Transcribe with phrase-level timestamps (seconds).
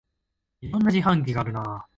[0.61, 1.87] いろんな自販機があるなあ